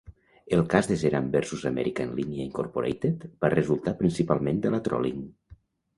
[0.55, 5.21] El cas de "Zeran versus Amèrica en línia, Incorporated" va resultar principalment de la trolling.